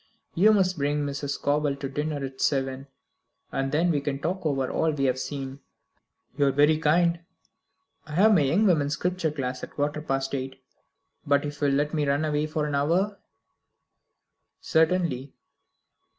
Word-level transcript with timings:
"You 0.33 0.51
must 0.51 0.79
bring 0.79 1.05
Mrs. 1.05 1.33
Scobel 1.35 1.75
to 1.75 1.87
dinner 1.87 2.25
at 2.25 2.41
seven, 2.41 2.87
and 3.51 3.71
then 3.71 3.91
we 3.91 4.01
can 4.01 4.17
talk 4.17 4.43
over 4.47 4.67
all 4.67 4.89
we 4.91 5.03
have 5.03 5.19
seen." 5.19 5.59
"You 6.35 6.47
are 6.47 6.51
very 6.51 6.79
kind. 6.79 7.19
I've 8.07 8.33
my 8.33 8.41
young 8.41 8.65
women's 8.65 8.93
scripture 8.93 9.29
class 9.29 9.61
at 9.63 9.69
a 9.73 9.73
quarter 9.73 10.01
past 10.01 10.33
eight; 10.33 10.59
but 11.23 11.45
if 11.45 11.61
you 11.61 11.67
will 11.67 11.75
let 11.75 11.93
me 11.93 12.07
run 12.07 12.25
away 12.25 12.47
for 12.47 12.65
an 12.65 12.73
hour" 12.73 13.19
"Certainly." 14.59 15.33